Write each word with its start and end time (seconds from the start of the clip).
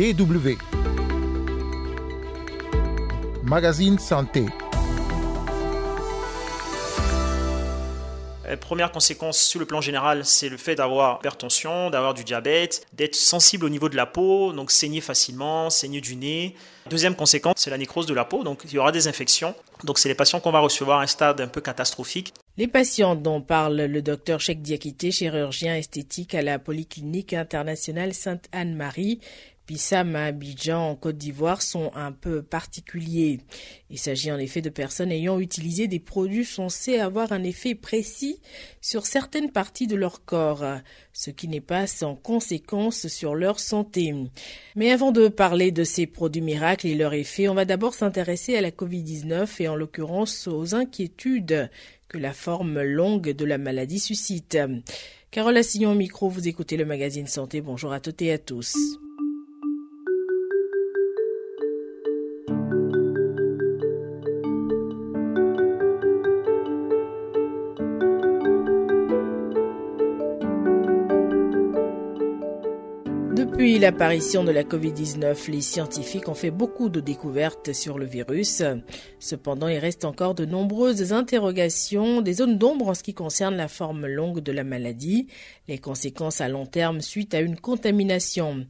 DW. 0.00 0.56
Magazine 3.42 3.98
Santé. 3.98 4.46
Euh, 8.46 8.56
première 8.56 8.92
conséquence 8.92 9.36
sur 9.36 9.60
le 9.60 9.66
plan 9.66 9.82
général, 9.82 10.24
c'est 10.24 10.48
le 10.48 10.56
fait 10.56 10.74
d'avoir 10.74 11.18
hypertension, 11.18 11.90
d'avoir 11.90 12.14
du 12.14 12.24
diabète, 12.24 12.86
d'être 12.94 13.14
sensible 13.14 13.66
au 13.66 13.68
niveau 13.68 13.90
de 13.90 13.96
la 13.96 14.06
peau, 14.06 14.54
donc 14.54 14.70
saigner 14.70 15.02
facilement, 15.02 15.68
saigner 15.68 16.00
du 16.00 16.16
nez. 16.16 16.54
Deuxième 16.88 17.14
conséquence, 17.14 17.56
c'est 17.58 17.68
la 17.68 17.76
nécrose 17.76 18.06
de 18.06 18.14
la 18.14 18.24
peau, 18.24 18.42
donc 18.42 18.62
il 18.64 18.72
y 18.72 18.78
aura 18.78 18.92
des 18.92 19.06
infections. 19.06 19.54
Donc 19.84 19.98
c'est 19.98 20.08
les 20.08 20.14
patients 20.14 20.40
qu'on 20.40 20.50
va 20.50 20.60
recevoir 20.60 21.00
à 21.00 21.02
un 21.02 21.06
stade 21.06 21.42
un 21.42 21.48
peu 21.48 21.60
catastrophique. 21.60 22.32
Les 22.56 22.68
patients 22.68 23.16
dont 23.16 23.42
parle 23.42 23.76
le 23.76 24.00
docteur 24.00 24.40
Cheikh 24.40 24.62
Diakité, 24.62 25.10
chirurgien 25.10 25.76
esthétique 25.76 26.34
à 26.34 26.40
la 26.40 26.58
Polyclinique 26.58 27.34
internationale 27.34 28.14
Sainte-Anne-Marie, 28.14 29.20
Bissam 29.70 30.16
à 30.16 30.24
Abidjan 30.24 30.90
en 30.90 30.96
Côte 30.96 31.16
d'Ivoire 31.16 31.62
sont 31.62 31.92
un 31.94 32.10
peu 32.10 32.42
particuliers. 32.42 33.38
Il 33.88 34.00
s'agit 34.00 34.32
en 34.32 34.38
effet 34.40 34.62
de 34.62 34.68
personnes 34.68 35.12
ayant 35.12 35.38
utilisé 35.38 35.86
des 35.86 36.00
produits 36.00 36.44
censés 36.44 36.98
avoir 36.98 37.30
un 37.30 37.44
effet 37.44 37.76
précis 37.76 38.40
sur 38.80 39.06
certaines 39.06 39.52
parties 39.52 39.86
de 39.86 39.94
leur 39.94 40.24
corps, 40.24 40.64
ce 41.12 41.30
qui 41.30 41.46
n'est 41.46 41.60
pas 41.60 41.86
sans 41.86 42.16
conséquence 42.16 43.06
sur 43.06 43.36
leur 43.36 43.60
santé. 43.60 44.12
Mais 44.74 44.90
avant 44.90 45.12
de 45.12 45.28
parler 45.28 45.70
de 45.70 45.84
ces 45.84 46.08
produits 46.08 46.42
miracles 46.42 46.88
et 46.88 46.96
leurs 46.96 47.14
effets, 47.14 47.46
on 47.46 47.54
va 47.54 47.64
d'abord 47.64 47.94
s'intéresser 47.94 48.56
à 48.56 48.62
la 48.62 48.72
Covid-19 48.72 49.62
et 49.62 49.68
en 49.68 49.76
l'occurrence 49.76 50.48
aux 50.48 50.74
inquiétudes 50.74 51.70
que 52.08 52.18
la 52.18 52.32
forme 52.32 52.82
longue 52.82 53.30
de 53.30 53.44
la 53.44 53.56
maladie 53.56 54.00
suscite. 54.00 54.58
Carole 55.30 55.56
Assignon 55.56 55.94
micro, 55.94 56.28
vous 56.28 56.48
écoutez 56.48 56.76
le 56.76 56.84
magazine 56.84 57.28
Santé. 57.28 57.60
Bonjour 57.60 57.92
à 57.92 58.00
toutes 58.00 58.20
et 58.22 58.32
à 58.32 58.38
tous. 58.38 58.74
Depuis 73.60 73.78
l'apparition 73.78 74.42
de 74.42 74.52
la 74.52 74.62
Covid-19, 74.62 75.50
les 75.50 75.60
scientifiques 75.60 76.28
ont 76.30 76.34
fait 76.34 76.50
beaucoup 76.50 76.88
de 76.88 76.98
découvertes 76.98 77.74
sur 77.74 77.98
le 77.98 78.06
virus. 78.06 78.62
Cependant, 79.18 79.68
il 79.68 79.76
reste 79.76 80.06
encore 80.06 80.34
de 80.34 80.46
nombreuses 80.46 81.12
interrogations, 81.12 82.22
des 82.22 82.32
zones 82.32 82.56
d'ombre 82.56 82.88
en 82.88 82.94
ce 82.94 83.02
qui 83.02 83.12
concerne 83.12 83.56
la 83.56 83.68
forme 83.68 84.06
longue 84.06 84.40
de 84.40 84.50
la 84.50 84.64
maladie, 84.64 85.26
les 85.68 85.76
conséquences 85.76 86.40
à 86.40 86.48
long 86.48 86.64
terme 86.64 87.02
suite 87.02 87.34
à 87.34 87.40
une 87.40 87.60
contamination. 87.60 88.64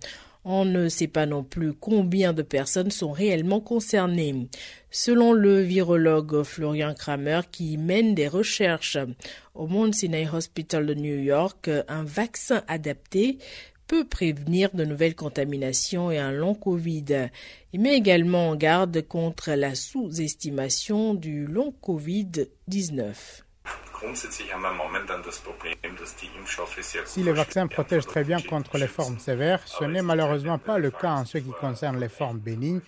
On 0.44 0.64
ne 0.64 0.88
sait 0.88 1.06
pas 1.06 1.26
non 1.26 1.44
plus 1.44 1.72
combien 1.72 2.32
de 2.32 2.42
personnes 2.42 2.90
sont 2.90 3.12
réellement 3.12 3.60
concernées. 3.60 4.48
Selon 4.90 5.32
le 5.32 5.60
virologue 5.60 6.42
Florian 6.42 6.94
Kramer 6.94 7.42
qui 7.52 7.76
mène 7.76 8.16
des 8.16 8.26
recherches 8.26 8.98
au 9.54 9.68
Mount 9.68 9.92
Sinai 9.92 10.26
Hospital 10.32 10.86
de 10.86 10.94
New 10.94 11.18
York, 11.22 11.70
un 11.86 12.02
vaccin 12.02 12.64
adapté 12.66 13.38
peut 13.90 14.06
prévenir 14.06 14.70
de 14.72 14.84
nouvelles 14.84 15.16
contaminations 15.16 16.12
et 16.12 16.18
un 16.18 16.30
long 16.30 16.54
Covid. 16.54 17.28
Il 17.72 17.80
met 17.80 17.96
également 17.96 18.50
en 18.50 18.54
garde 18.54 19.02
contre 19.08 19.50
la 19.50 19.74
sous-estimation 19.74 21.14
du 21.14 21.44
long 21.44 21.74
Covid-19. 21.82 23.42
Si 27.04 27.22
les 27.24 27.32
vaccins 27.32 27.66
protègent 27.66 28.06
très 28.06 28.22
bien 28.22 28.40
contre 28.40 28.78
les 28.78 28.86
formes 28.86 29.18
sévères, 29.18 29.66
ce 29.66 29.82
n'est 29.82 30.02
malheureusement 30.02 30.58
pas 30.58 30.78
le 30.78 30.92
cas 30.92 31.14
en 31.14 31.24
ce 31.24 31.38
qui 31.38 31.50
concerne 31.60 31.98
les 31.98 32.08
formes 32.08 32.38
bénignes 32.38 32.82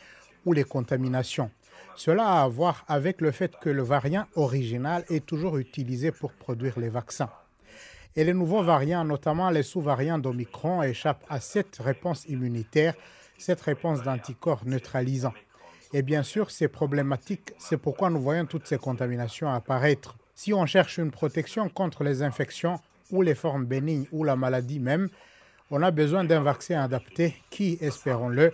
ou 0.47 0.53
les 0.53 0.65
contaminations. 0.65 1.51
Cela 1.97 2.29
a 2.29 2.43
à 2.45 2.49
voir 2.49 2.85
avec 2.87 3.21
le 3.21 3.33
fait 3.33 3.53
que 3.61 3.71
le 3.71 3.83
variant 3.83 4.27
original 4.37 5.05
est 5.11 5.27
toujours 5.27 5.59
utilisé 5.59 6.13
pour 6.13 6.33
produire 6.33 6.79
les 6.79 6.91
vaccins. 6.91 7.29
Et 8.15 8.25
les 8.25 8.35
nouveaux 8.35 8.63
variants, 8.63 9.05
notamment 9.05 9.49
les 9.51 9.63
sous-variants 9.63 10.19
d'Omicron, 10.19 10.83
échappent 10.83 11.25
à 11.29 11.41
cette 11.41 11.79
réponse 11.79 12.27
immunitaire, 12.27 12.95
cette 13.39 13.63
réponse 13.63 14.03
d'anticorps 14.03 14.63
neutralisant. 14.67 15.33
Et 15.95 16.03
bien 16.03 16.23
sûr, 16.23 16.51
c'est 16.51 16.69
problématique, 16.69 17.53
c'est 17.59 17.77
pourquoi 17.77 18.11
nous 18.11 18.21
voyons 18.21 18.47
toutes 18.47 18.67
ces 18.67 18.79
contaminations 18.79 19.51
apparaître. 19.51 20.17
Si 20.35 20.53
on 20.53 20.67
cherche 20.67 20.99
une 20.99 21.11
protection 21.11 21.69
contre 21.69 22.05
les 22.05 22.23
infections 22.23 22.81
ou 23.11 23.23
les 23.23 23.35
formes 23.35 23.65
bénignes 23.65 24.07
ou 24.13 24.25
la 24.25 24.37
maladie 24.37 24.81
même, 24.81 25.09
on 25.71 25.83
a 25.83 25.91
besoin 25.91 26.25
d'un 26.25 26.43
vaccin 26.43 26.81
adapté 26.83 27.35
qui, 27.51 27.79
espérons-le, 27.81 28.53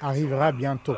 arrivera 0.00 0.52
bientôt. 0.52 0.96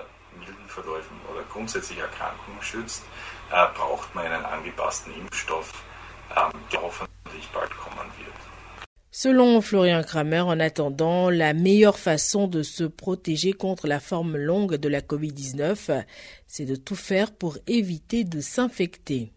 Selon 9.19 9.63
Florian 9.63 10.03
Kramer, 10.03 10.41
en 10.41 10.61
attendant, 10.61 11.31
la 11.31 11.55
meilleure 11.55 11.99
façon 11.99 12.49
de 12.49 12.63
se 12.63 12.85
protéger 12.85 13.55
contre 13.55 13.87
la 13.87 13.99
forme 13.99 14.37
longue 14.37 14.75
de 14.75 14.91
la 14.91 15.01
COVID-19, 15.01 16.05
c'est 16.47 16.67
de 16.67 16.77
tout 16.77 16.97
faire 16.97 17.33
pour 17.33 17.57
éviter 17.67 18.25
de 18.25 18.43
s'infecter. 18.43 19.33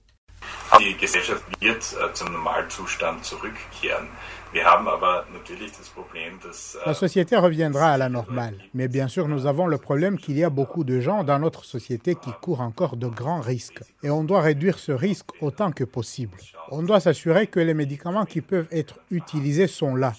La 6.85 6.93
société 6.95 7.37
reviendra 7.37 7.91
à 7.91 7.97
la 7.97 8.09
normale, 8.09 8.55
mais 8.73 8.87
bien 8.87 9.07
sûr 9.07 9.27
nous 9.27 9.45
avons 9.45 9.67
le 9.67 9.77
problème 9.77 10.17
qu'il 10.17 10.39
y 10.39 10.43
a 10.43 10.49
beaucoup 10.49 10.83
de 10.83 10.99
gens 10.99 11.23
dans 11.23 11.37
notre 11.37 11.65
société 11.65 12.15
qui 12.15 12.31
courent 12.41 12.61
encore 12.61 12.97
de 12.97 13.07
grands 13.07 13.41
risques 13.41 13.83
et 14.01 14.09
on 14.09 14.23
doit 14.23 14.41
réduire 14.41 14.79
ce 14.79 14.91
risque 14.91 15.29
autant 15.41 15.71
que 15.71 15.83
possible. 15.83 16.37
On 16.71 16.81
doit 16.81 16.99
s'assurer 16.99 17.45
que 17.45 17.59
les 17.59 17.75
médicaments 17.75 18.25
qui 18.25 18.41
peuvent 18.41 18.67
être 18.71 18.99
utilisés 19.11 19.67
sont 19.67 19.95
là. 19.95 20.13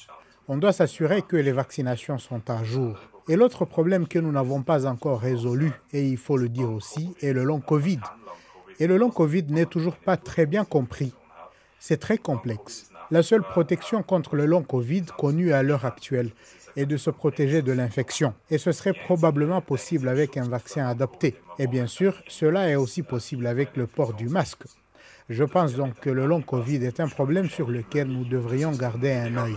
On 0.47 0.59
doit 0.59 0.73
s'assurer 0.73 1.23
que 1.23 1.37
les 1.37 1.53
vaccinations 1.53 2.19
sont 2.19 2.49
à 2.51 2.63
jour. 2.63 2.99
Et 3.29 3.37
l'autre 3.37 3.65
problème 3.65 4.09
que 4.09 4.19
nous 4.19 4.33
n'avons 4.33 4.63
pas 4.63 4.87
encore 4.87 5.21
résolu, 5.21 5.73
et 5.93 6.07
il 6.07 6.17
faut 6.17 6.37
le 6.37 6.49
dire 6.49 6.71
aussi, 6.71 7.15
est 7.21 7.33
le 7.33 7.45
long 7.45 7.61
Covid. 7.61 8.01
Et 8.81 8.87
le 8.87 8.97
long 8.97 9.11
Covid 9.11 9.45
n'est 9.49 9.67
toujours 9.67 9.97
pas 9.97 10.17
très 10.17 10.47
bien 10.47 10.65
compris. 10.65 11.13
C'est 11.79 12.01
très 12.01 12.19
complexe. 12.19 12.90
La 13.13 13.25
seule 13.25 13.43
protection 13.43 14.05
contre 14.05 14.37
le 14.37 14.47
long 14.47 14.63
Covid 14.63 15.07
connue 15.19 15.53
à 15.53 15.65
l'heure 15.65 15.85
actuelle 15.85 16.31
est 16.77 16.87
de 16.87 16.97
se 16.97 17.11
protéger 17.11 17.61
de 17.61 17.73
l'infection. 17.73 18.35
Et 18.51 18.59
ce 18.59 18.71
serait 18.71 18.93
probablement 18.93 19.61
possible 19.61 20.09
avec 20.09 20.37
un 20.37 20.49
vaccin 20.49 20.87
adapté. 20.87 21.35
Et 21.59 21.67
bien 21.67 21.89
sûr, 21.89 22.15
cela 22.29 22.69
est 22.69 22.77
aussi 22.77 23.03
possible 23.03 23.49
avec 23.49 23.77
le 23.77 23.89
port 23.89 24.15
du 24.15 24.29
masque. 24.29 24.63
Je 25.29 25.43
pense 25.43 25.75
donc 25.75 25.99
que 26.01 26.11
le 26.11 26.27
long 26.27 26.41
Covid 26.41 26.85
est 26.85 27.01
un 27.01 27.09
problème 27.09 27.49
sur 27.49 27.69
lequel 27.69 28.07
nous 28.07 28.25
devrions 28.25 28.71
garder 28.71 29.13
un 29.13 29.37
œil. 29.37 29.57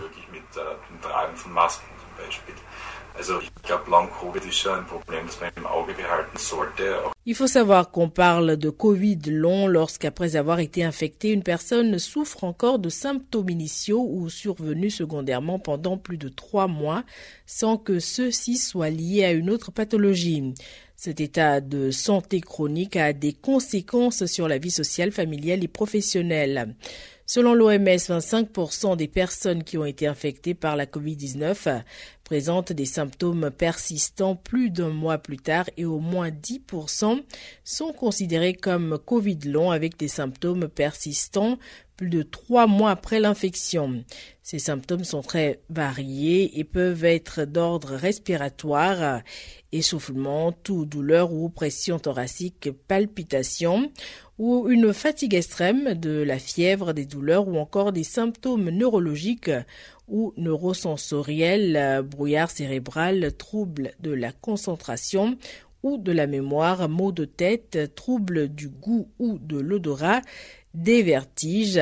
Il 7.26 7.34
faut 7.34 7.46
savoir 7.46 7.90
qu'on 7.90 8.08
parle 8.08 8.56
de 8.56 8.70
Covid 8.70 9.18
long 9.26 9.66
lorsqu'après 9.66 10.36
avoir 10.36 10.58
été 10.58 10.84
infecté, 10.84 11.30
une 11.30 11.42
personne 11.42 11.98
souffre 11.98 12.44
encore 12.44 12.78
de 12.78 12.88
symptômes 12.88 13.50
initiaux 13.50 14.06
ou 14.10 14.28
survenus 14.28 14.96
secondairement 14.96 15.58
pendant 15.58 15.96
plus 15.96 16.18
de 16.18 16.28
trois 16.28 16.66
mois 16.66 17.04
sans 17.46 17.78
que 17.78 18.00
ceux-ci 18.00 18.56
soient 18.56 18.90
liés 18.90 19.24
à 19.24 19.32
une 19.32 19.48
autre 19.48 19.70
pathologie. 19.70 20.52
Cet 20.96 21.20
état 21.20 21.60
de 21.60 21.90
santé 21.90 22.40
chronique 22.40 22.96
a 22.96 23.12
des 23.12 23.32
conséquences 23.32 24.26
sur 24.26 24.48
la 24.48 24.58
vie 24.58 24.70
sociale, 24.70 25.12
familiale 25.12 25.64
et 25.64 25.68
professionnelle. 25.68 26.74
Selon 27.26 27.54
l'OMS, 27.54 27.86
25% 27.86 28.96
des 28.96 29.08
personnes 29.08 29.64
qui 29.64 29.78
ont 29.78 29.86
été 29.86 30.06
infectées 30.06 30.52
par 30.52 30.76
la 30.76 30.84
COVID-19 30.84 31.82
présentent 32.22 32.72
des 32.72 32.84
symptômes 32.84 33.50
persistants 33.50 34.36
plus 34.36 34.70
d'un 34.70 34.90
mois 34.90 35.18
plus 35.18 35.38
tard 35.38 35.68
et 35.76 35.86
au 35.86 36.00
moins 36.00 36.30
10% 36.30 37.22
sont 37.64 37.92
considérés 37.92 38.54
comme 38.54 38.98
Covid 38.98 39.38
long 39.46 39.70
avec 39.70 39.98
des 39.98 40.08
symptômes 40.08 40.68
persistants 40.68 41.58
plus 41.96 42.10
de 42.10 42.22
trois 42.22 42.66
mois 42.66 42.90
après 42.90 43.20
l'infection. 43.20 44.04
Ces 44.42 44.58
symptômes 44.58 45.04
sont 45.04 45.22
très 45.22 45.60
variés 45.70 46.58
et 46.58 46.64
peuvent 46.64 47.04
être 47.04 47.44
d'ordre 47.44 47.94
respiratoire, 47.94 49.22
essoufflement, 49.72 50.52
toux, 50.52 50.86
douleur 50.86 51.32
ou 51.32 51.48
pression 51.48 51.98
thoracique, 51.98 52.70
palpitation 52.88 53.92
ou 54.38 54.68
une 54.68 54.92
fatigue 54.92 55.34
extrême, 55.34 55.94
de 55.94 56.22
la 56.22 56.38
fièvre, 56.38 56.92
des 56.92 57.06
douleurs 57.06 57.46
ou 57.46 57.56
encore 57.56 57.92
des 57.92 58.04
symptômes 58.04 58.70
neurologiques 58.70 59.50
ou 60.08 60.32
neurosensoriels, 60.36 62.02
brouillard 62.02 62.50
cérébral, 62.50 63.32
troubles 63.36 63.92
de 64.00 64.10
la 64.10 64.32
concentration 64.32 65.36
ou 65.82 65.98
de 65.98 66.12
la 66.12 66.26
mémoire, 66.26 66.88
maux 66.88 67.12
de 67.12 67.26
tête, 67.26 67.94
troubles 67.94 68.48
du 68.48 68.68
goût 68.68 69.08
ou 69.18 69.38
de 69.38 69.58
l'odorat, 69.58 70.22
des 70.72 71.02
vertiges. 71.02 71.80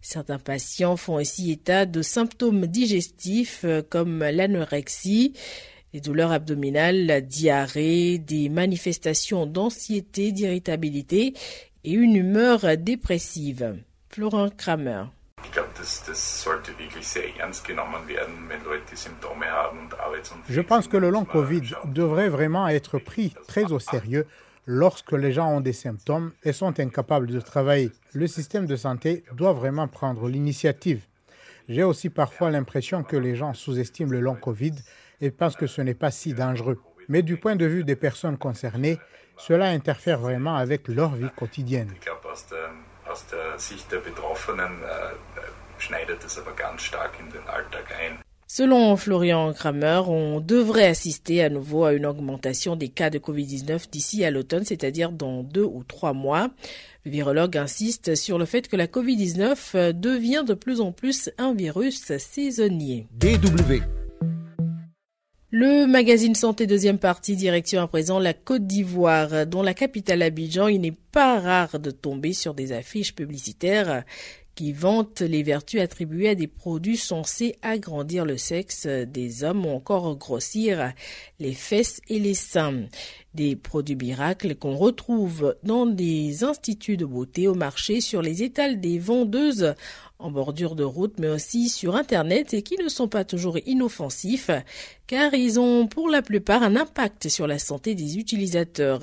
Certains 0.00 0.38
patients 0.38 0.96
font 0.96 1.16
aussi 1.16 1.50
état 1.50 1.84
de 1.84 2.00
symptômes 2.00 2.66
digestifs 2.66 3.66
comme 3.90 4.20
l'anorexie, 4.20 5.34
des 5.92 6.00
douleurs 6.00 6.30
abdominales, 6.30 7.06
la 7.06 7.20
diarrhée, 7.20 8.18
des 8.18 8.48
manifestations 8.48 9.44
d'anxiété, 9.46 10.30
d'irritabilité 10.30 11.34
et 11.84 11.92
une 11.92 12.16
humeur 12.16 12.60
dépressive. 12.78 13.76
Florent 14.08 14.50
Kramer. 14.50 15.04
Je 20.48 20.60
pense 20.60 20.88
que 20.88 20.96
le 20.96 21.10
long 21.10 21.24
Covid 21.24 21.62
devrait 21.86 22.28
vraiment 22.28 22.68
être 22.68 22.98
pris 22.98 23.34
très 23.48 23.72
au 23.72 23.78
sérieux 23.78 24.26
lorsque 24.66 25.12
les 25.12 25.32
gens 25.32 25.48
ont 25.48 25.60
des 25.60 25.72
symptômes 25.72 26.32
et 26.44 26.52
sont 26.52 26.78
incapables 26.78 27.28
de 27.28 27.40
travailler. 27.40 27.90
Le 28.12 28.26
système 28.26 28.66
de 28.66 28.76
santé 28.76 29.24
doit 29.34 29.52
vraiment 29.52 29.88
prendre 29.88 30.28
l'initiative. 30.28 31.06
J'ai 31.68 31.82
aussi 31.82 32.10
parfois 32.10 32.50
l'impression 32.50 33.02
que 33.02 33.16
les 33.16 33.36
gens 33.36 33.54
sous-estiment 33.54 34.10
le 34.10 34.20
long 34.20 34.34
Covid 34.34 34.74
et 35.20 35.30
pensent 35.30 35.56
que 35.56 35.66
ce 35.66 35.80
n'est 35.82 35.94
pas 35.94 36.10
si 36.10 36.34
dangereux. 36.34 36.80
Mais 37.10 37.22
du 37.22 37.36
point 37.36 37.56
de 37.56 37.66
vue 37.66 37.82
des 37.82 37.96
personnes 37.96 38.38
concernées, 38.38 38.96
cela 39.36 39.66
interfère 39.66 40.20
vraiment 40.20 40.54
avec 40.54 40.86
leur 40.86 41.16
vie 41.16 41.28
quotidienne. 41.34 41.92
Selon 48.46 48.96
Florian 48.96 49.52
Kramer, 49.52 50.02
on 50.06 50.40
devrait 50.40 50.86
assister 50.86 51.42
à 51.42 51.48
nouveau 51.48 51.84
à 51.84 51.94
une 51.94 52.06
augmentation 52.06 52.76
des 52.76 52.88
cas 52.88 53.10
de 53.10 53.18
Covid-19 53.18 53.90
d'ici 53.90 54.24
à 54.24 54.30
l'automne, 54.30 54.64
c'est-à-dire 54.64 55.10
dans 55.10 55.42
deux 55.42 55.64
ou 55.64 55.82
trois 55.82 56.12
mois. 56.12 56.48
Le 57.04 57.10
virologue 57.10 57.56
insiste 57.56 58.14
sur 58.14 58.38
le 58.38 58.44
fait 58.44 58.68
que 58.68 58.76
la 58.76 58.86
Covid-19 58.86 59.92
devient 59.94 60.44
de 60.46 60.54
plus 60.54 60.80
en 60.80 60.92
plus 60.92 61.28
un 61.38 61.54
virus 61.54 62.16
saisonnier. 62.18 63.08
DW 63.10 63.82
le 65.52 65.86
magazine 65.86 66.36
Santé 66.36 66.68
deuxième 66.68 67.00
partie, 67.00 67.34
direction 67.34 67.82
à 67.82 67.88
présent 67.88 68.20
la 68.20 68.34
Côte 68.34 68.68
d'Ivoire, 68.68 69.46
dont 69.46 69.62
la 69.62 69.74
capitale 69.74 70.22
Abidjan, 70.22 70.68
il 70.68 70.80
n'est 70.80 70.96
pas 71.10 71.40
rare 71.40 71.80
de 71.80 71.90
tomber 71.90 72.32
sur 72.32 72.54
des 72.54 72.70
affiches 72.70 73.16
publicitaires 73.16 74.04
qui 74.54 74.72
vantent 74.72 75.22
les 75.22 75.42
vertus 75.42 75.80
attribuées 75.80 76.28
à 76.28 76.34
des 76.34 76.46
produits 76.46 76.96
censés 76.96 77.56
agrandir 77.62 78.24
le 78.24 78.36
sexe 78.36 78.86
des 78.86 79.42
hommes 79.42 79.66
ou 79.66 79.70
encore 79.70 80.16
grossir 80.16 80.92
les 81.38 81.54
fesses 81.54 82.00
et 82.08 82.18
les 82.18 82.34
seins. 82.34 82.84
Des 83.34 83.56
produits 83.56 83.96
miracles 83.96 84.54
qu'on 84.54 84.76
retrouve 84.76 85.56
dans 85.62 85.86
des 85.86 86.44
instituts 86.44 86.96
de 86.96 87.06
beauté 87.06 87.48
au 87.48 87.54
marché 87.54 88.00
sur 88.00 88.22
les 88.22 88.42
étals 88.42 88.80
des 88.80 88.98
vendeuses 88.98 89.74
en 90.20 90.30
bordure 90.30 90.74
de 90.74 90.84
route, 90.84 91.14
mais 91.18 91.28
aussi 91.28 91.68
sur 91.68 91.96
Internet 91.96 92.54
et 92.54 92.62
qui 92.62 92.76
ne 92.82 92.88
sont 92.88 93.08
pas 93.08 93.24
toujours 93.24 93.58
inoffensifs, 93.66 94.50
car 95.06 95.34
ils 95.34 95.58
ont 95.58 95.86
pour 95.86 96.08
la 96.08 96.22
plupart 96.22 96.62
un 96.62 96.76
impact 96.76 97.28
sur 97.28 97.46
la 97.46 97.58
santé 97.58 97.94
des 97.94 98.18
utilisateurs. 98.18 99.00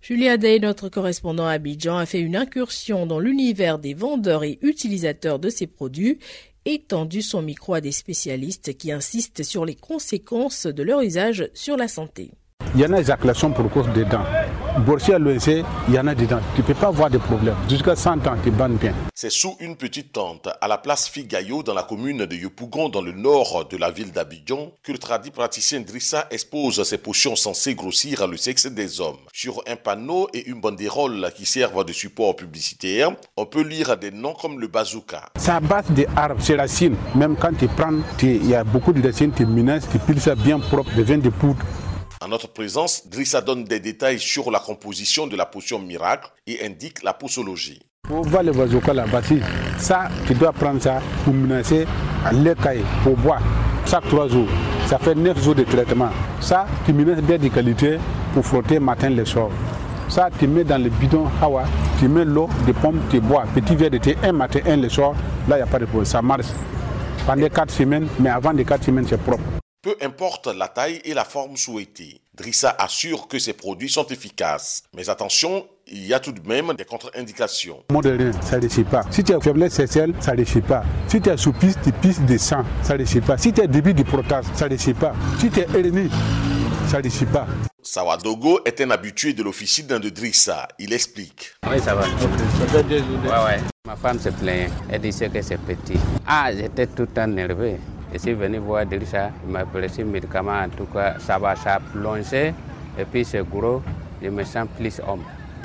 Julia 0.00 0.36
Day, 0.36 0.58
notre 0.58 0.88
correspondant 0.88 1.46
à 1.46 1.52
Abidjan, 1.52 1.96
a 1.96 2.06
fait 2.06 2.20
une 2.20 2.36
incursion 2.36 3.06
dans 3.06 3.20
l'univers 3.20 3.78
des 3.78 3.94
vendeurs 3.94 4.44
et 4.44 4.58
utilisateurs 4.62 5.38
de 5.38 5.50
ces 5.50 5.66
produits 5.66 6.18
et 6.64 6.80
tendu 6.80 7.22
son 7.22 7.42
micro 7.42 7.74
à 7.74 7.80
des 7.80 7.92
spécialistes 7.92 8.76
qui 8.76 8.92
insistent 8.92 9.42
sur 9.42 9.64
les 9.64 9.76
conséquences 9.76 10.66
de 10.66 10.82
leur 10.82 11.00
usage 11.00 11.48
sur 11.54 11.76
la 11.76 11.88
santé. 11.88 12.32
Il 12.74 12.80
y 12.80 12.86
en 12.86 12.92
a 12.92 13.00
éjaculation 13.00 13.52
pour 13.52 13.68
cause 13.70 13.88
des 13.94 14.04
dents. 14.04 14.24
Boursier 14.80 15.14
à 15.14 15.18
l'ONC, 15.18 15.64
il 15.88 15.94
y 15.94 15.98
en 15.98 16.06
a 16.06 16.14
dedans. 16.14 16.40
Tu 16.54 16.62
ne 16.62 16.66
peux 16.66 16.74
pas 16.74 16.88
avoir 16.88 17.10
de 17.10 17.18
problème. 17.18 17.54
Jusqu'à 17.68 17.94
100 17.94 18.26
ans, 18.26 18.36
tu 18.42 18.50
bannes 18.50 18.76
bien. 18.76 18.94
C'est 19.14 19.30
sous 19.30 19.56
une 19.60 19.76
petite 19.76 20.12
tente, 20.12 20.48
à 20.60 20.68
la 20.68 20.78
place 20.78 21.08
Figayo, 21.08 21.62
dans 21.62 21.74
la 21.74 21.82
commune 21.82 22.24
de 22.24 22.34
Yopougon, 22.34 22.88
dans 22.88 23.02
le 23.02 23.12
nord 23.12 23.66
de 23.70 23.76
la 23.76 23.90
ville 23.90 24.12
d'Abidjan, 24.12 24.72
que 24.82 24.92
le 24.92 24.98
tradit 24.98 25.30
praticien 25.30 25.80
Drissa 25.80 26.26
expose 26.30 26.82
ses 26.82 26.98
potions 26.98 27.36
censées 27.36 27.74
grossir 27.74 28.26
le 28.26 28.38
sexe 28.38 28.66
des 28.66 29.00
hommes. 29.00 29.18
Sur 29.32 29.62
un 29.66 29.76
panneau 29.76 30.28
et 30.32 30.48
une 30.48 30.60
banderole 30.60 31.30
qui 31.36 31.44
servent 31.44 31.84
de 31.84 31.92
support 31.92 32.36
publicitaire, 32.36 33.10
on 33.36 33.44
peut 33.44 33.62
lire 33.62 33.98
des 33.98 34.10
noms 34.10 34.34
comme 34.34 34.58
le 34.58 34.68
bazooka. 34.68 35.26
À 35.46 35.60
base 35.60 35.90
des 35.90 36.06
arbres, 36.16 36.40
c'est 36.40 36.56
racines. 36.56 36.96
Même 37.14 37.36
quand 37.36 37.52
tu 37.58 37.68
prends, 37.68 37.98
il 38.22 38.46
y 38.48 38.54
a 38.54 38.64
beaucoup 38.64 38.92
de 38.92 39.06
racines, 39.06 39.32
tu 39.36 39.44
menaces, 39.44 39.88
tu 39.90 39.98
piles 39.98 40.20
ça 40.20 40.34
bien 40.34 40.58
propre, 40.58 40.90
devient 40.96 41.18
de 41.18 41.28
poudre. 41.28 41.64
En 42.22 42.28
notre 42.28 42.48
présence, 42.48 43.08
Drissa 43.08 43.40
donne 43.40 43.64
des 43.64 43.80
détails 43.80 44.18
sur 44.18 44.50
la 44.50 44.58
composition 44.58 45.26
de 45.26 45.36
la 45.36 45.46
potion 45.46 45.78
miracle 45.78 46.30
et 46.46 46.62
indique 46.66 47.02
la 47.02 47.14
posologie. 47.14 47.80
Pour 48.02 48.24
voir 48.24 48.42
le 48.42 48.52
là, 48.92 49.04
voici. 49.08 49.40
Ça, 49.78 50.10
tu 50.26 50.34
dois 50.34 50.52
prendre 50.52 50.82
ça 50.82 51.00
pour 51.24 51.32
menacer 51.32 51.86
l'écaille, 52.32 52.84
pour 53.02 53.16
boire. 53.16 53.40
Chaque 53.86 54.06
trois 54.08 54.28
jours, 54.28 54.48
ça 54.86 54.98
fait 54.98 55.14
neuf 55.14 55.42
jours 55.42 55.54
de 55.54 55.64
traitement. 55.64 56.10
Ça, 56.42 56.66
tu 56.84 56.92
menaces 56.92 57.22
bien 57.22 57.38
de 57.38 57.48
qualité 57.48 57.96
pour 58.34 58.44
frotter 58.44 58.78
matin 58.78 59.08
le 59.08 59.24
soir. 59.24 59.48
Ça, 60.10 60.28
tu 60.38 60.46
mets 60.46 60.64
dans 60.64 60.82
le 60.82 60.90
bidon 60.90 61.24
Hawa, 61.40 61.64
tu 61.98 62.06
mets 62.06 62.26
l'eau 62.26 62.50
de 62.66 62.72
pomme, 62.72 63.00
tu 63.10 63.20
bois. 63.20 63.44
Petit 63.54 63.74
verre 63.76 63.92
de 63.92 63.98
thé, 63.98 64.18
un 64.22 64.32
matin, 64.32 64.60
un 64.66 64.76
le 64.76 64.90
soir. 64.90 65.14
Là, 65.48 65.56
il 65.56 65.62
n'y 65.62 65.62
a 65.62 65.66
pas 65.66 65.78
de 65.78 65.86
problème. 65.86 66.04
Ça 66.04 66.20
marche. 66.20 66.48
Pendant 67.24 67.48
quatre 67.48 67.70
semaines, 67.70 68.08
mais 68.18 68.28
avant 68.28 68.50
les 68.50 68.66
quatre 68.66 68.84
semaines, 68.84 69.06
c'est 69.08 69.16
propre. 69.16 69.59
Peu 69.82 69.96
importe 70.02 70.46
la 70.48 70.68
taille 70.68 71.00
et 71.06 71.14
la 71.14 71.24
forme 71.24 71.56
souhaitée, 71.56 72.20
Drissa 72.34 72.76
assure 72.78 73.28
que 73.28 73.38
ces 73.38 73.54
produits 73.54 73.88
sont 73.88 74.06
efficaces. 74.08 74.82
Mais 74.94 75.08
attention, 75.08 75.66
il 75.86 76.06
y 76.06 76.12
a 76.12 76.20
tout 76.20 76.32
de 76.32 76.46
même 76.46 76.74
des 76.74 76.84
contre-indications. 76.84 77.82
Modéré, 77.90 78.30
ça 78.42 78.56
ne 78.56 78.60
réussit 78.60 78.86
pas. 78.86 79.04
Si 79.10 79.24
tu 79.24 79.32
as 79.32 79.40
faiblesse 79.40 79.72
sexuelle, 79.72 80.12
ça 80.20 80.32
ne 80.32 80.36
réussit 80.36 80.66
pas. 80.66 80.84
Si 81.08 81.18
tu 81.18 81.30
as 81.30 81.38
soupiste, 81.38 81.78
tu 81.82 81.92
pisses 81.92 82.20
de 82.20 82.36
sang, 82.36 82.62
ça 82.82 82.92
ne 82.92 82.98
réussit 82.98 83.24
pas. 83.24 83.38
Si 83.38 83.54
tu 83.54 83.62
as 83.62 83.66
début 83.66 83.94
de 83.94 84.02
protase, 84.02 84.44
ça 84.54 84.66
ne 84.66 84.68
réussit 84.68 84.98
pas. 84.98 85.14
Si 85.38 85.48
tu 85.48 85.60
es 85.60 85.68
ennemi, 85.74 86.10
ça 86.86 86.98
ne 86.98 87.02
réussit 87.04 87.30
pas. 87.30 87.46
Sawadogo 87.82 88.60
est 88.66 88.82
un 88.82 88.90
habitué 88.90 89.32
de 89.32 89.42
l'officine 89.42 89.86
de 89.86 90.10
Drissa. 90.10 90.68
Il 90.78 90.92
explique. 90.92 91.54
Oui, 91.66 91.80
ça 91.80 91.94
va. 91.94 92.02
Ouais, 92.02 93.44
ouais. 93.46 93.60
Ma 93.86 93.96
femme 93.96 94.18
se 94.20 94.28
plaint. 94.28 94.70
Elle 94.90 95.00
disait 95.00 95.30
que 95.30 95.40
c'est 95.40 95.56
petit. 95.56 95.98
Ah, 96.26 96.50
j'étais 96.54 96.86
tout 96.86 97.02
le 97.02 97.08
temps 97.08 97.26
nerveux. 97.26 97.78
Je 98.12 98.18
suis 98.18 98.32
venu 98.34 98.58
voir 98.58 98.84
Drissa, 98.86 99.30
il 99.46 99.52
m'a 99.52 99.64
prêté 99.64 100.02
médicament, 100.02 100.62
en 100.64 100.68
tout 100.68 100.86
cas, 100.86 101.14
ça 101.20 101.38
va, 101.38 101.54
ça 101.54 101.74
a 101.74 101.80
plongé, 101.80 102.52
et 102.98 103.04
puis 103.04 103.24
c'est 103.24 103.48
gros, 103.48 103.82
je 104.20 104.28
me 104.28 104.42
sens 104.44 104.66
plus 104.76 105.00
homme. 105.06 105.22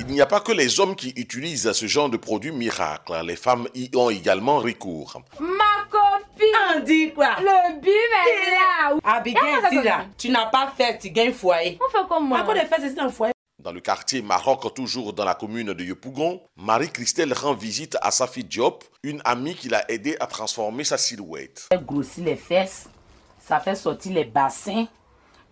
Il 0.08 0.14
n'y 0.14 0.20
a 0.20 0.26
pas 0.26 0.40
que 0.40 0.52
les 0.52 0.78
hommes 0.78 0.94
qui 0.94 1.12
utilisent 1.16 1.72
ce 1.72 1.86
genre 1.86 2.08
de 2.08 2.16
produits 2.16 2.52
miracles, 2.52 3.14
les 3.24 3.34
femmes 3.34 3.66
y 3.74 3.90
ont 3.96 4.10
également 4.10 4.58
recours. 4.58 5.20
Ma 5.40 5.48
copine 5.90 6.76
On 6.76 6.80
dit 6.80 7.12
quoi? 7.12 7.30
Le 7.40 7.80
bim 7.80 7.88
est 7.90 8.50
là 8.50 8.96
Abigail, 9.02 9.82
là, 9.84 10.04
tu 10.16 10.28
n'as 10.28 10.46
pas 10.46 10.72
fait, 10.76 10.98
tu 10.98 11.10
gagnes 11.10 11.32
foyer. 11.32 11.78
On 11.84 11.90
fait 11.90 12.06
comme 12.08 12.28
moi. 12.28 12.40
À 12.40 12.42
quoi 12.42 12.54
de 12.54 12.60
faire 12.60 12.78
ceci 12.80 12.94
dans 12.94 13.04
le 13.04 13.10
foyer? 13.10 13.32
Dans 13.66 13.72
le 13.72 13.80
quartier 13.80 14.22
Maroc, 14.22 14.72
toujours 14.76 15.12
dans 15.12 15.24
la 15.24 15.34
commune 15.34 15.72
de 15.72 15.82
Yopougon, 15.82 16.40
Marie-Christelle 16.56 17.32
rend 17.32 17.54
visite 17.54 17.96
à 18.00 18.12
Safi 18.12 18.44
Diop, 18.44 18.84
une 19.02 19.20
amie 19.24 19.56
qui 19.56 19.68
l'a 19.68 19.84
aidé 19.90 20.16
à 20.20 20.28
transformer 20.28 20.84
sa 20.84 20.96
silhouette. 20.96 21.66
Elle 21.72 21.84
grossit 21.84 22.24
les 22.24 22.36
fesses, 22.36 22.88
ça 23.40 23.58
fait 23.58 23.74
sortir 23.74 24.12
les 24.12 24.24
bassins. 24.24 24.86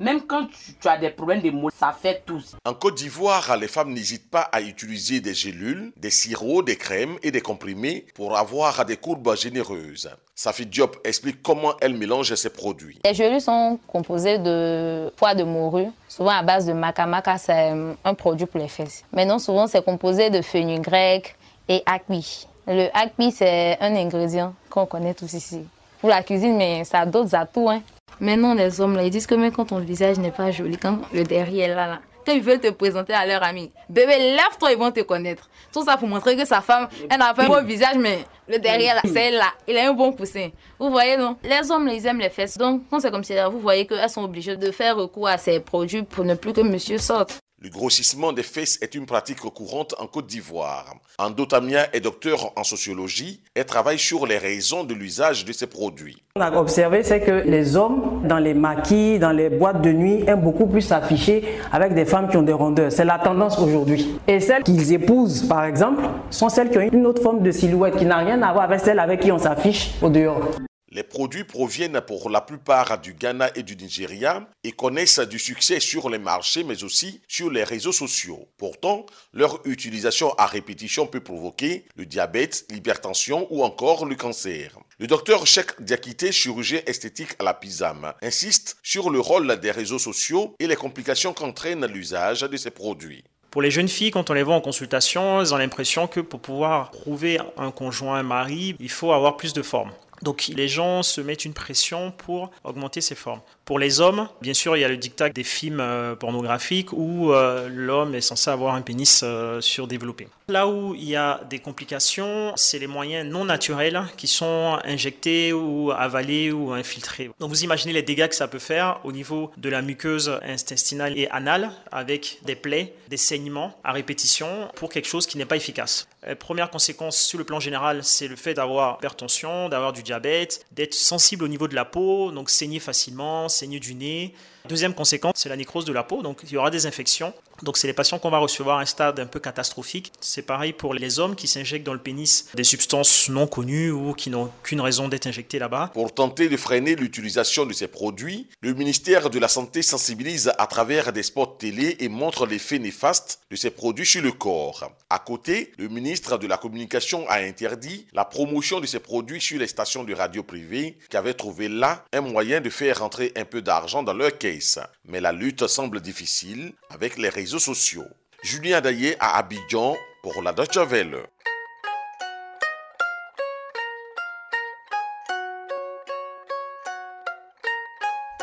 Même 0.01 0.23
quand 0.23 0.47
tu, 0.47 0.75
tu 0.81 0.89
as 0.89 0.99
des 0.99 1.11
problèmes 1.11 1.41
de 1.41 1.51
mots, 1.51 1.71
ça 1.71 1.93
fait 1.93 2.23
tout. 2.27 2.43
En 2.65 2.75
Côte 2.75 2.97
d'Ivoire, 2.97 3.57
les 3.57 3.69
femmes 3.69 3.93
n'hésitent 3.93 4.31
pas 4.31 4.43
à 4.43 4.61
utiliser 4.61 5.21
des 5.21 5.35
gélules, 5.35 5.93
des 5.97 6.11
sirops, 6.11 6.65
des 6.65 6.77
crèmes 6.77 7.17
et 7.23 7.31
des 7.31 7.41
comprimés 7.41 8.07
pour 8.15 8.37
avoir 8.37 8.85
des 8.85 8.97
courbes 8.97 9.37
généreuses. 9.37 10.11
Safi 10.35 10.67
Diop 10.67 10.97
explique 11.05 11.43
comment 11.43 11.75
elle 11.81 11.95
mélange 11.97 12.35
ses 12.35 12.51
produits. 12.51 12.99
Les 13.05 13.15
gélules 13.15 13.41
sont 13.41 13.79
composées 13.87 14.39
de 14.39 15.13
foie 15.17 15.37
de 15.37 15.45
morue, 15.45 15.87
souvent 16.09 16.31
à 16.31 16.43
base 16.43 16.67
de 16.67 16.73
maca. 16.73 17.07
Maca, 17.07 17.39
c'est 17.39 17.73
un 18.05 18.15
produit 18.15 18.47
pour 18.47 18.59
les 18.59 18.69
fesses. 18.69 19.05
Maintenant, 19.13 19.39
souvent, 19.39 19.69
c'est 19.69 19.85
composé 19.85 20.31
de 20.31 20.43
fenugrec 20.43 21.37
et 21.69 21.83
acpi. 21.87 22.49
Le 22.67 22.89
acpi, 22.95 23.31
c'est 23.31 23.79
un 23.81 23.95
ingrédient 23.95 24.55
qu'on 24.71 24.87
connaît 24.87 25.15
tous 25.15 25.33
ici. 25.35 25.61
Pour 26.01 26.11
la 26.11 26.23
cuisine, 26.23 26.57
mais 26.57 26.85
ça 26.85 27.01
a 27.01 27.07
d'autres 27.07 27.35
atouts. 27.35 27.71
Hein. 27.71 27.83
Maintenant, 28.21 28.55
les 28.55 28.81
hommes, 28.81 28.97
là, 28.97 29.05
ils 29.05 29.11
disent 29.11 29.27
que 29.27 29.35
même 29.35 29.53
quand 29.53 29.67
ton 29.67 29.79
visage 29.79 30.19
n'est 30.19 30.31
pas 30.31 30.51
joli, 30.51 30.77
quand 30.77 30.99
le 31.13 31.25
derrière 31.25 31.77
là, 31.77 31.87
là, 31.87 31.99
quand 32.25 32.33
ils 32.33 32.43
veulent 32.43 32.61
te 32.61 32.71
présenter 32.71 33.13
à 33.13 33.27
leur 33.27 33.43
ami, 33.43 33.71
bébé, 33.89 34.19
lève-toi, 34.19 34.73
ils 34.73 34.79
vont 34.79 34.91
te 34.91 35.01
connaître. 35.01 35.49
Tout 35.73 35.85
ça 35.85 35.97
pour 35.97 36.09
montrer 36.09 36.37
que 36.37 36.45
sa 36.47 36.61
femme, 36.61 36.89
elle 37.11 37.19
n'a 37.19 37.35
pas 37.35 37.45
un 37.45 37.49
beau 37.49 37.63
visage, 37.63 37.97
mais 37.99 38.25
le 38.49 38.59
derrière, 38.59 38.95
là, 38.95 39.03
c'est 39.05 39.31
là. 39.31 39.53
Il 39.69 39.77
a 39.77 39.89
un 39.89 39.93
bon 39.93 40.13
poussin. 40.13 40.49
Vous 40.79 40.91
voyez, 40.91 41.17
non 41.17 41.37
Les 41.43 41.71
hommes, 41.71 41.89
ils 41.89 42.07
aiment 42.07 42.21
les 42.21 42.31
fesses. 42.31 42.57
Donc, 42.57 42.83
quand 42.91 43.01
c'est 43.01 43.11
comme 43.11 43.25
ça, 43.25 43.49
vous 43.49 43.61
voyez 43.61 43.87
qu'elles 43.87 44.09
sont 44.09 44.25
obligées 44.25 44.57
de 44.57 44.71
faire 44.71 44.97
recours 44.97 45.29
à 45.29 45.39
ces 45.39 45.61
produits 45.61 46.03
pour 46.03 46.25
ne 46.25 46.35
plus 46.35 46.53
que 46.53 46.61
monsieur 46.63 46.99
sorte. 46.99 47.44
Le 47.65 47.71
grossissement 47.71 48.35
des 48.35 48.43
fesses 48.43 48.79
est 48.83 48.95
une 48.95 49.07
pratique 49.07 49.39
courante 49.39 49.95
en 49.99 50.07
Côte 50.07 50.27
d'Ivoire. 50.27 50.97
Andotamia 51.19 51.87
est 51.95 52.01
docteur 52.01 52.53
en 52.57 52.63
sociologie 52.63 53.41
et 53.57 53.65
travaille 53.65 53.99
sur 53.99 54.27
les 54.27 54.37
raisons 54.37 54.85
de 54.85 54.93
l'usage 54.93 55.47
de 55.47 55.53
ces 55.55 55.67
produits. 55.67 56.23
On 56.37 56.43
a 56.43 56.55
observé, 56.59 57.03
c'est 57.03 57.21
que 57.21 57.49
les 57.49 57.75
hommes, 57.75 58.21
dans 58.29 58.37
les 58.37 58.53
maquis, 58.53 59.19
dans 59.19 59.33
les 59.33 59.49
boîtes 59.49 59.81
de 59.81 59.93
nuit, 59.93 60.25
aiment 60.27 60.43
beaucoup 60.43 60.67
plus 60.67 60.83
s'afficher 60.83 61.43
avec 61.73 61.95
des 61.95 62.05
femmes 62.05 62.29
qui 62.29 62.37
ont 62.37 62.43
des 62.43 62.53
rondeurs. 62.53 62.93
C'est 62.93 63.07
la 63.07 63.19
tendance 63.19 63.59
aujourd'hui. 63.59 64.19
Et 64.29 64.41
celles 64.41 64.63
qu'ils 64.63 64.93
épousent, 64.93 65.45
par 65.45 65.65
exemple, 65.65 66.03
sont 66.29 66.51
celles 66.51 66.69
qui 66.69 66.77
ont 66.77 66.83
une 66.93 67.07
autre 67.07 67.23
forme 67.23 67.43
de 67.43 67.51
silhouette 67.51 67.97
qui 67.97 68.05
n'a 68.05 68.19
rien 68.19 68.43
à 68.43 68.53
voir 68.53 68.65
avec 68.65 68.81
celle 68.81 68.99
avec 68.99 69.21
qui 69.21 69.33
on 69.33 69.39
s'affiche 69.39 69.93
au 70.03 70.11
dehors. 70.11 70.51
Les 70.95 71.03
produits 71.03 71.43
proviennent 71.43 72.01
pour 72.03 72.31
la 72.31 72.41
plupart 72.41 73.01
du 73.01 73.15
Ghana 73.15 73.51
et 73.57 73.65
du 73.65 73.75
Nigeria 73.75 74.49
et 74.63 74.71
connaissent 74.71 75.19
du 75.19 75.41
succès 75.41 75.81
sur 75.81 76.09
les 76.09 76.19
marchés 76.19 76.63
mais 76.63 76.85
aussi 76.85 77.21
sur 77.27 77.51
les 77.51 77.65
réseaux 77.65 77.91
sociaux. 77.91 78.47
Pourtant, 78.59 79.05
leur 79.33 79.59
utilisation 79.65 80.33
à 80.35 80.47
répétition 80.47 81.09
peut 81.09 81.19
provoquer 81.19 81.85
le 81.97 82.07
diabète, 82.07 82.65
l'hypertension 82.71 83.49
ou 83.51 83.65
encore 83.65 84.07
le 84.07 84.15
cancer. 84.15 84.79
Le 85.01 85.09
docteur 85.09 85.49
Cheikh 85.49 85.83
Diakité, 85.83 86.31
chirurgien 86.31 86.81
esthétique 86.87 87.35
à 87.41 87.43
la 87.43 87.55
PISAM, 87.55 88.13
insiste 88.23 88.77
sur 88.85 89.11
le 89.11 89.19
rôle 89.19 89.59
des 89.59 89.73
réseaux 89.73 89.99
sociaux 89.99 90.55
et 90.61 90.69
les 90.69 90.77
complications 90.77 91.33
qu'entraîne 91.33 91.85
l'usage 91.87 92.43
de 92.43 92.57
ces 92.57 92.71
produits. 92.71 93.25
Pour 93.51 93.63
les 93.63 93.73
jeunes 93.73 93.89
filles, 93.89 94.13
quand 94.13 94.31
on 94.31 94.33
les 94.33 94.45
voit 94.45 94.55
en 94.55 94.61
consultation, 94.61 95.41
elles 95.41 95.53
ont 95.55 95.59
l'impression 95.59 96.07
que 96.07 96.21
pour 96.21 96.39
pouvoir 96.39 96.93
trouver 96.93 97.41
un 97.57 97.73
conjoint, 97.73 98.23
mari, 98.23 98.77
il 98.79 98.91
faut 98.91 99.13
avoir 99.13 99.37
plus 99.37 99.53
de 99.53 99.63
forme. 99.63 99.91
Donc 100.25 100.51
les 100.57 100.69
gens 100.69 101.03
se 101.03 101.21
mettent 101.21 101.45
une 101.45 101.53
pression 101.53 102.11
pour 102.11 102.51
augmenter 102.65 103.03
ces 103.03 103.15
formes. 103.15 103.43
Pour 103.65 103.79
les 103.79 104.01
hommes, 104.01 104.29
bien 104.43 104.53
sûr, 104.53 104.77
il 104.77 104.81
y 104.81 104.85
a 104.85 104.89
le 104.89 104.99
dictat 104.99 105.31
des 105.31 105.43
films 105.43 105.81
euh, 105.81 106.15
pornographiques 106.15 106.93
où 106.93 107.33
euh, 107.33 107.71
l'homme 107.73 108.15
est 108.15 108.21
censé 108.21 108.51
avoir 108.51 108.75
un 108.75 108.83
pénis 108.83 109.23
euh, 109.23 109.59
surdéveloppé. 109.63 110.29
Là 110.49 110.69
où 110.69 110.95
il 110.95 111.05
y 111.05 111.17
a 111.17 111.41
des 111.49 111.61
complications, 111.61 112.53
c'est 112.57 112.79
les 112.79 112.87
moyens 112.87 113.27
non 113.27 113.47
naturels 113.47 114.03
qui 114.19 114.27
sont 114.27 114.79
injectés 114.85 115.55
ou 115.55 115.91
avalés 115.93 116.53
ou 116.53 116.73
infiltrés. 116.73 117.31
Donc 117.41 117.49
vous 117.49 117.65
imaginez 117.65 117.95
les 117.95 118.03
dégâts 118.03 118.29
que 118.29 118.35
ça 118.35 118.49
peut 118.49 118.59
faire 118.59 119.01
au 119.05 119.13
niveau 119.13 119.51
de 119.57 119.71
la 119.71 119.81
muqueuse 119.81 120.39
intestinale 120.47 121.17
et 121.17 121.31
anale 121.31 121.71
avec 121.91 122.41
des 122.45 122.57
plaies, 122.57 122.95
des 123.09 123.17
saignements 123.17 123.75
à 123.83 123.93
répétition 123.93 124.69
pour 124.77 124.91
quelque 124.91 125.09
chose 125.09 125.27
qui 125.27 125.39
n'est 125.39 125.47
pas 125.47 125.57
efficace. 125.57 126.07
première 126.39 126.69
conséquence 126.69 127.17
sur 127.17 127.39
le 127.39 127.45
plan 127.45 127.61
général, 127.61 128.05
c'est 128.05 128.29
le 128.29 128.37
fait 128.37 128.53
d'avoir 128.53 128.99
hypertension, 128.99 129.71
d'avoir 129.71 129.95
du 129.95 130.03
diabète, 130.03 130.67
d'être 130.73 130.93
sensible 130.93 131.45
au 131.45 131.49
niveau 131.49 131.69
de 131.69 131.75
la 131.75 131.87
peau, 131.87 132.31
donc 132.33 132.51
saigner 132.51 132.81
facilement, 132.81 133.49
saigner 133.55 133.81
du 133.81 133.95
nez. 133.95 134.35
Deuxième 134.69 134.95
conséquence, 134.95 135.35
c'est 135.37 135.49
la 135.49 135.57
nécrose 135.57 135.85
de 135.85 135.93
la 135.93 136.03
peau, 136.03 136.23
donc 136.23 136.41
il 136.45 136.53
y 136.53 136.57
aura 136.57 136.71
des 136.71 136.87
infections. 136.87 137.33
Donc 137.63 137.77
c'est 137.77 137.87
les 137.87 137.93
patients 137.93 138.19
qu'on 138.19 138.31
va 138.31 138.39
recevoir 138.39 138.79
à 138.79 138.83
un 138.83 138.87
stade 138.87 139.21
un 139.21 139.27
peu 139.27 139.41
catastrophique. 139.41 140.13
C'est 140.21 140.43
pareil 140.43 140.73
pour 140.73 140.95
les 140.95 141.19
hommes 141.19 141.37
qui 141.37 141.47
s'injectent 141.47 141.87
dans 141.87 141.93
le 141.93 141.99
pénis 141.99 142.47
des 142.55 142.65
substances 142.65 143.29
non 143.29 143.47
connues 143.47 143.91
ou 143.91 144.15
qui 144.15 144.31
n'ont 144.31 144.51
qu'une 144.63 144.81
raison 144.81 145.09
d'être 145.09 145.27
injectées 145.27 145.59
là-bas. 145.59 145.91
Pour 145.95 146.13
tenter 146.13 146.49
de 146.49 146.57
freiner 146.57 146.97
l'utilisation 146.97 147.67
de 147.67 147.73
ces 147.73 147.87
produits, 147.87 148.49
le 148.61 148.75
ministère 148.75 149.31
de 149.31 149.39
la 149.39 149.49
Santé 149.49 149.83
sensibilise 149.83 150.53
à 150.59 150.67
travers 150.67 151.13
des 151.13 151.23
spots 151.23 151.57
télé 151.59 151.97
et 152.01 152.09
montre 152.09 152.47
l'effet 152.47 152.79
néfaste 152.79 153.41
de 153.51 153.57
ces 153.57 153.71
produits 153.71 154.07
sur 154.07 154.23
le 154.23 154.33
corps. 154.33 154.91
À 155.11 155.19
côté, 155.19 155.73
le 155.79 155.89
ministre 155.89 156.39
de 156.39 156.47
la 156.47 156.57
Communication 156.57 157.29
a 157.29 157.37
interdit 157.37 158.07
la 158.13 158.25
promotion 158.25 158.81
de 158.81 158.87
ces 158.87 158.99
produits 158.99 159.41
sur 159.41 159.59
les 159.59 159.67
stations 159.67 160.05
de 160.05 160.15
radio 160.15 160.43
privées 160.43 160.97
qui 161.09 161.17
avaient 161.17 161.35
trouvé 161.35 161.69
là 161.69 162.05
un 162.13 162.21
moyen 162.21 162.61
de 162.61 162.71
faire 162.71 163.01
rentrer 163.01 163.33
un 163.37 163.45
peu 163.45 163.63
d'argent 163.63 164.03
dans 164.03 164.15
leur 164.15 164.37
caisse. 164.39 164.79
Mais 165.07 165.21
la 165.21 165.33
lutte 165.33 165.67
semble 165.67 166.01
difficile 166.01 166.73
avec 166.91 167.19
les 167.19 167.29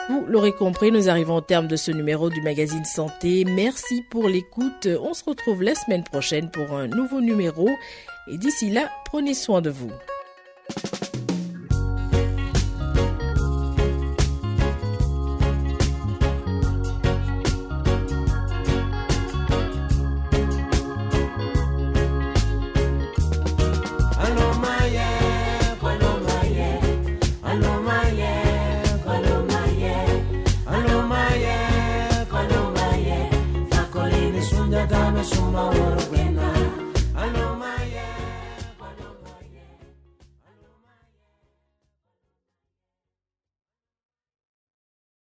Vous 0.10 0.26
l'aurez 0.28 0.54
compris, 0.54 0.92
nous 0.92 1.10
arrivons 1.10 1.38
au 1.38 1.42
terme 1.42 1.68
de 1.68 1.78
ce 1.78 1.90
numéro 1.90 2.30
du 2.30 2.42
magazine 2.42 2.84
Santé. 2.84 3.46
Merci 3.46 4.04
pour 4.12 4.28
l'écoute. 4.28 4.88
On 5.02 5.14
se 5.14 5.24
retrouve 5.24 5.64
la 5.64 5.74
semaine 5.74 6.04
prochaine 6.04 6.52
pour 6.52 6.74
un 6.74 6.88
nouveau 6.88 7.22
numéro. 7.22 7.70
Et 8.28 8.38
d'ici 8.38 8.70
là, 8.72 8.92
prenez 9.06 9.34
soin 9.34 9.62
de 9.62 9.70
vous. 9.70 9.92